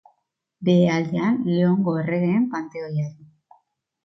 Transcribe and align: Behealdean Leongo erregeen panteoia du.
Behealdean 0.69 1.37
Leongo 1.49 1.93
erregeen 2.01 2.49
panteoia 2.55 3.07
du. 3.07 3.31